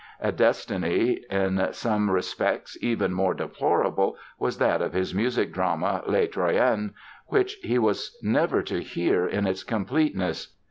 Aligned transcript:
A 0.19 0.31
destiny 0.31 1.23
in 1.29 1.61
some 1.73 2.09
respects 2.09 2.75
even 2.81 3.13
more 3.13 3.35
deplorable 3.35 4.17
was 4.39 4.57
that 4.57 4.81
of 4.81 4.93
his 4.93 5.13
music 5.13 5.53
drama, 5.53 6.01
"Les 6.07 6.25
Troyens", 6.27 6.89
which 7.27 7.53
he 7.61 7.77
was 7.77 8.17
never 8.23 8.63
to 8.63 8.81
hear 8.81 9.27
in 9.27 9.45
its 9.45 9.63
completeness. 9.63 10.55